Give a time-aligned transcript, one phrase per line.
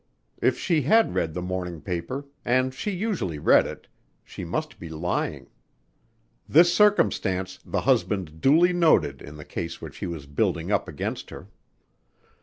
[0.41, 3.85] If she had read the morning paper and she usually read it
[4.23, 5.51] she must be lying.
[6.49, 11.29] This circumstance the husband duly noted in the case which he was building up against
[11.29, 11.49] her.